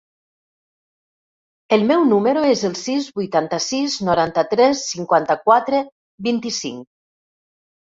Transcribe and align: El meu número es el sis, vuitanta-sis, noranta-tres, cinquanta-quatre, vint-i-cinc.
El 1.77 1.85
meu 1.91 2.07
número 2.15 2.47
es 2.55 2.65
el 2.71 2.75
sis, 2.81 3.11
vuitanta-sis, 3.21 4.01
noranta-tres, 4.11 4.85
cinquanta-quatre, 4.91 5.87
vint-i-cinc. 6.33 6.95